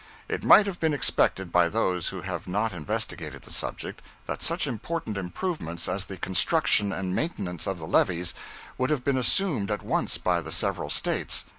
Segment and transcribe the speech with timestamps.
[0.27, 4.65] It might have been expected by those who have not investigated the subject, that such
[4.65, 8.33] important improvements as the construction and maintenance of the levees
[8.79, 11.45] would have been assumed at once by the several States.